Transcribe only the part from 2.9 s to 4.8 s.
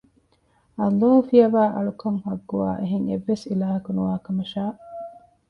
އެއްވެސް އިލާހަކު ނުވާކަމަށާ